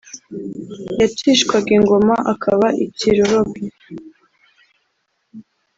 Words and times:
yacishwaga 0.99 1.69
ingoma 1.77 2.15
akaba 2.33 2.67
ikiroroge 2.85 3.63